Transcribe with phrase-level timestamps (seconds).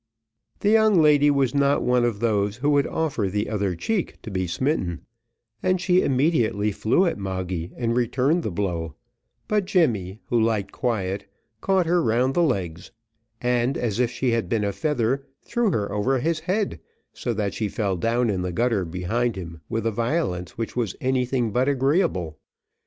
[0.61, 4.31] The young lady was not one of those who would offer the other cheek to
[4.31, 5.01] be smitten,
[5.61, 8.95] and she immediately flew at Moggy and returned the blow;
[9.47, 11.27] but Jemmy, who liked quiet,
[11.61, 12.89] caught her round the legs,
[13.41, 16.79] and, as if she had been a feather, threw her over his head,
[17.13, 20.95] so that she fell down in the gutter behind him with a violence which was
[20.99, 22.39] anything but agreeable.